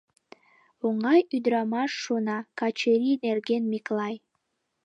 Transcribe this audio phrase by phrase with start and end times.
[0.85, 4.15] «Оҥай ӱдрамаш,— шона Качырий нерген Миклай.